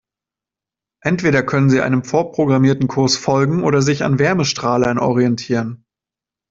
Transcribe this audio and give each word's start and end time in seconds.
Entweder 1.03 1.43
können 1.43 1.69
sie 1.69 1.79
einem 1.81 2.03
vorprogrammierten 2.03 2.87
Kurs 2.87 3.17
folgen 3.17 3.63
oder 3.63 3.83
sich 3.83 4.03
an 4.03 4.17
Wärmestrahlern 4.17 4.97
orientieren. 4.97 5.85